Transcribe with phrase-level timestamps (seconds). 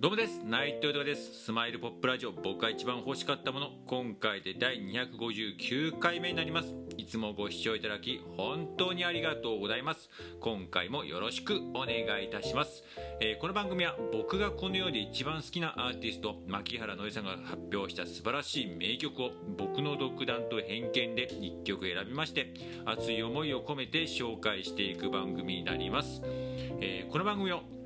[0.00, 0.40] どうもです。
[0.42, 1.44] 内藤豊です。
[1.44, 2.32] スマイルポップラジオ。
[2.32, 3.68] 僕が一番欲しかったもの。
[3.86, 6.74] 今回で第259回目になります。
[6.96, 10.08] いつもご視聴いただき本当にありがとうございます。
[10.40, 12.82] 今回もよろしくお願いいたします、
[13.20, 22.54] えー、この番組は僕がこの世で一番好きなアーティスト牧原のりさんが発表した素晴らしい名曲を僕の独断と偏見で1曲選びまして
[22.86, 27.79] 熱い思いを込めて紹介していく番組になります、えー、この番組を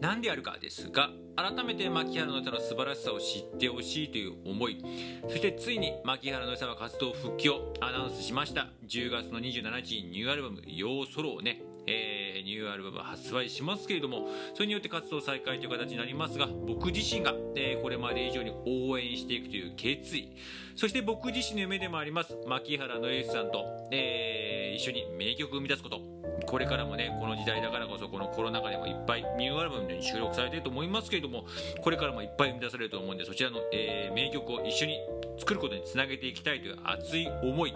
[0.00, 4.82] 何でやるかですが改めて牧原の歌の素晴らしさを知ってほしいという思い
[5.28, 8.68] そしてついに牧原の歌は活動復帰をアナウンスしました。
[8.86, 20.28] 10月の27日にニューアルバム「ヨーソロ」をねえー、ニューアルバム発売しますけれどもそれによって活動再開という形になりますが僕自身が、えー、これまで以上に応援していくという決意
[20.76, 26.21] そして僕自身の夢でもあります牧原のエースさんと、えー、一緒に名曲を生み出すこと。
[26.52, 31.46] これからもねこの時代だからこそこのコロナ禍でもいっぱいニューアルバムに収録されてると思いますけれども
[31.80, 34.98] これからもいっぱい生み出されると思うんでそちらの、えー、名曲を一緒に
[35.38, 37.74] 作ることにつなげていきたいという熱い思い。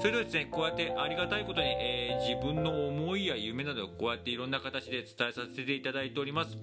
[0.00, 6.58] それではですねこうやってありがたいことに、えー、自分の思いや夢などをこうやっていろんな形で伝えさせていただいております。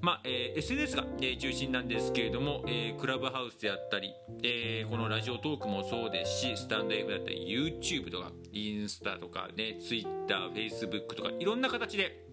[0.00, 12.30] まあ、えー、SNS が、え中心なんですけれども、えクラブハウスであったり、えこのラジオトークもそうですしスタンド F だったり YouTube とかインスタとかね TwitterFacebook とかいろんな形で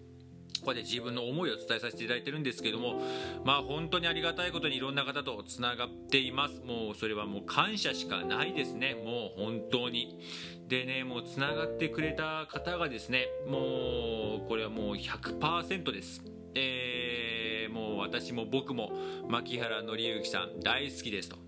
[0.60, 3.00] ここで自分の思いを伝えさせていただいてるんですけども
[3.44, 6.60] まあ本当にありがたいことにいろんな方とつながっています。
[6.64, 8.94] もうそれはもう感謝しかないですね。
[8.94, 10.18] もう本当に。
[10.66, 16.22] でねもうつながってくれた方がですねもうこれはもう100%です。
[16.54, 18.90] えー、もう私も僕も
[19.28, 21.47] 牧原紀之さん大好きですと。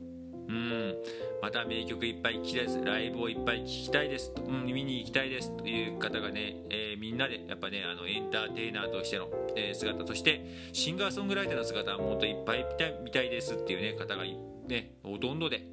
[0.51, 0.95] うん。
[1.41, 2.85] また名曲いっぱい聴きたいです。
[2.85, 4.35] ライブをいっぱい聴きたいです。
[4.35, 5.57] と、うん、見に行きたいです。
[5.57, 12.66] という方がね、えー、みんなでやっぱねあのエンターテイナーとしての、え、姿としてシンガーソングライターの姿はもっといっぱい
[13.02, 15.66] 見たいですっていうね方がねほとんどで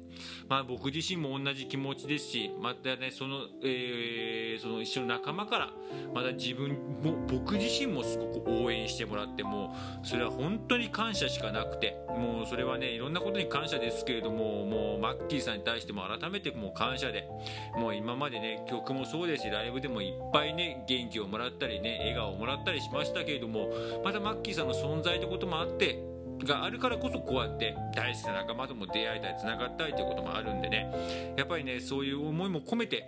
[0.48, 5.70] まあ、僕自身も同じ気持ちですしまたねその,、えー、その一緒の仲間から
[6.14, 6.70] また自分
[7.02, 17.28] も僕自身もすごく応援してもらってもそれは本当に感謝しかなくてもうそれはねいろんなことに感謝ですけれどももうマッキーさんに対しても改めてもう感謝で
[17.76, 23.67] もう今までね曲もそうですしライブでもいっぱいね元気をもらったりね笑顔をもらったりしましたけれども
[24.04, 26.02] またマッキーさんの存在ってこともあって
[26.44, 31.34] があるからこそこうやって大好きな仲間とも出会えたりつながったりということもあるんでね。
[31.36, 33.04] やっぱりねそういう思いも込めて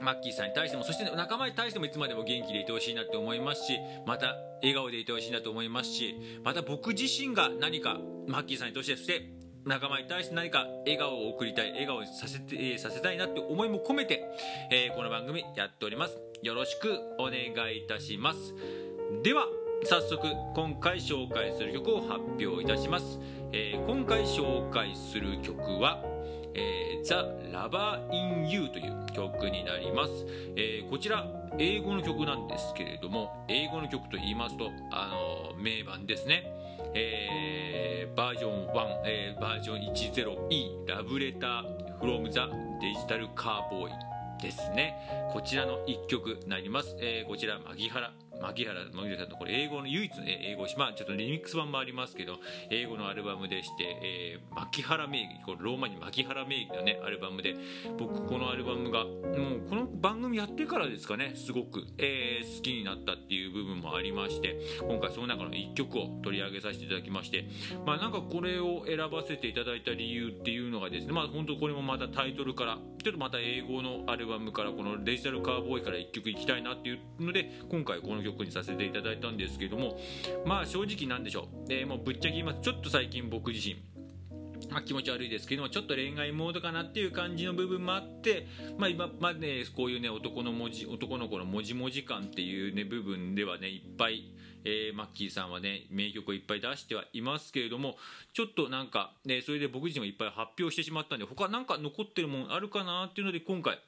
[0.00, 6.14] マッキーさんに対してもそして仲間に対してもいつまでも元気でいてほしいなって思いますしまた笑顔でいてほしいなと思いますし
[6.44, 14.24] また僕自身が何かマッキーさんにとしてそして仲間に対して何か笑顔を送りたい笑顔にさせて、えー、させたいなって思いも込めて、
[14.70, 16.16] えー、この番組やっております。
[16.42, 18.54] よろしくお願いいたします。
[19.22, 19.46] では
[19.84, 20.20] 早速
[20.54, 23.18] 今回紹介する曲を発表いたします、
[23.52, 26.02] えー、今回紹介する曲は
[26.54, 27.14] えー、The
[27.52, 30.12] Lover in You という曲になります、
[30.56, 31.26] えー、こちら
[31.58, 35.08] 英語の曲なんですけれども英語の曲と言いますとあ
[35.54, 36.52] の名盤ですね。
[36.94, 42.40] えー、バージョン1、えー、バージョン 10E ラブレター from the
[42.80, 43.92] デジタルカーボーイ
[44.40, 44.94] ですね。
[45.32, 52.36] こちらの1曲になります、えー、こちら牧原牧原牧原さんのこれ英語の唯一の英語まあちょっとリミックス版もありますけど
[52.70, 57.56] 英語のアルバムでして、えー、牧原名義これローマに牧原名義のねアルバムで
[57.98, 67.46] 僕このアルバムがもうこの番組やってからですかねすごく、えー、好きになったっていう部分もありまして今回その中の1曲を取り上げさせていただきまして
[67.86, 79.98] まあなんかこれを選ばせていただいた理由っていうのがですねまあ本当これもまたタイトルからちょっとまた英語のアルバムからこのデジタルカーボーイから1曲いきたいなっていうので今回この曲曲にさせていただいたんですけども
[80.44, 82.60] まあ正直なんでしょう、えー、もうぶっちゃけ言います。
[82.60, 83.76] ちょっと最近僕自身
[84.70, 88.46] まあ、気持ち悪いですけどもちょっと恋愛モードかなっていう感じの部分もあって、
[88.76, 94.30] まあ、今まで、ね、こういうね男の文字男の子のもじもじ感っていうね部分ではねいっぱい、
[94.64, 97.96] えー、マッキーさんはね名曲をいっぱい出してはいますけれども
[98.34, 103.80] ちょっとなんか、ね、それで僕自身もいっぱい発表してしまったんで他なんか残ってるもんあるかなっていうので今回、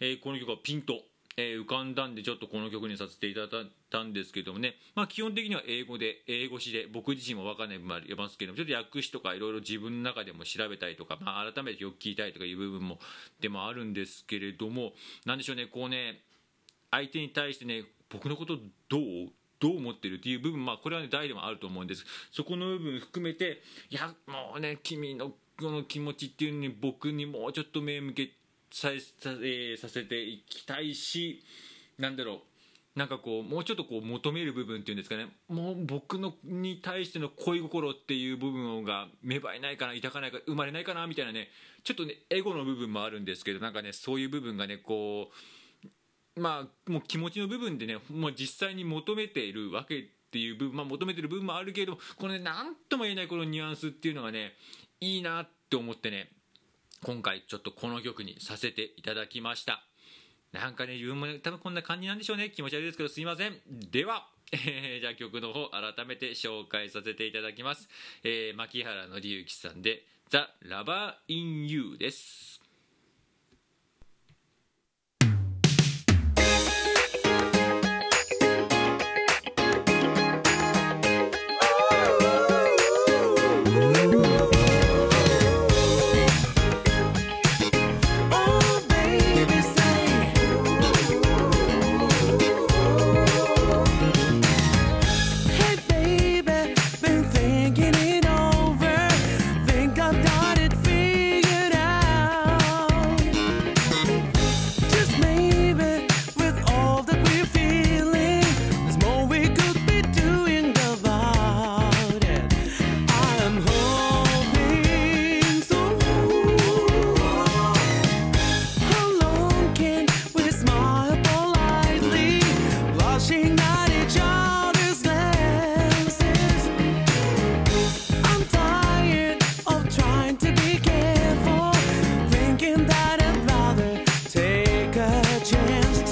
[0.00, 1.00] えー、この曲はピンと
[1.40, 12.98] えー、浮かんだんでちょっとこの曲にさせていただいたんですけどもね、まあ、基本的には英語で英語詞で僕自身も分かんない部分もありますけどもちょっと訳詞とかいろいろ自分の中でも調べたりとか、まあ、改めてよく聞いたいとかいう部分も
[13.40, 14.92] でもあるんですけれども
[15.24, 16.20] 何でしょうねこうね
[16.90, 18.56] 相手に対してね僕のこと
[18.88, 19.00] どう
[19.60, 22.04] どう思ってるっていう部分まあこれはね大でもあると思うんです。
[22.32, 23.60] そこの部分含めて
[23.90, 28.30] いやもうね君のこの気持ちっていうのに僕にもうちょっと目向け
[28.70, 28.88] さ
[29.20, 31.42] さ,、えー、させていきたいし
[31.98, 32.40] なんだろう。
[32.96, 35.28] なんかこうもうちょっとこう求める部分っていうんですかね。
[35.48, 41.48] もう僕のに対しての恋心っていう部分が芽生えないかな抱かないか生まれないかなみたいなね。
[41.84, 45.30] ちょっとねエゴの部分もあるんですけどなんかねそういう部分がねこ
[46.36, 54.52] うまあもう気持ちの部分でねもう実際に求めているわけっていう部分、まあ、求めてる部分もあるけれどもこのね何とも言えないこのニュアンスっていうのがね
[55.00, 56.28] いいなって思ってね。
[57.02, 59.82] 今回ちょっとこの曲にさせていただきました。
[60.52, 62.50] なんかね自分も、ね、多分こんな感じなんでしょうね。
[62.50, 63.56] 気持ち悪いですけどすいません。
[63.90, 67.88] ではえー、 じゃあ曲の方改めて紹介させていただきます、
[68.24, 72.59] えー、牧原紀之さんで「ザ・ラバー・イン・ユー」です。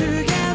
[0.08, 0.47] together